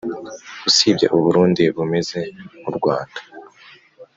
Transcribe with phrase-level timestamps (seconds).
[0.69, 2.19] usibye u burundi bumeze
[2.59, 3.19] nk'u rwanda.